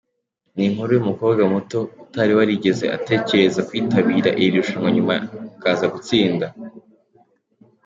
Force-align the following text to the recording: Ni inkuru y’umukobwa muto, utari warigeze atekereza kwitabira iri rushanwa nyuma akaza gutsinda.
Ni 0.55 0.63
inkuru 0.69 0.89
y’umukobwa 0.93 1.41
muto, 1.53 1.79
utari 2.03 2.31
warigeze 2.37 2.85
atekereza 2.97 3.65
kwitabira 3.67 4.29
iri 4.43 4.55
rushanwa 4.59 4.89
nyuma 4.95 5.15
akaza 5.55 5.85
gutsinda. 5.93 6.45